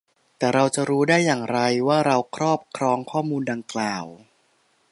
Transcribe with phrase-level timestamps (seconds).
[0.37, 4.05] แต่เราจะรู้ได้อย่างไร ว่าเราครอบครองข้อมูลดังกล่าว?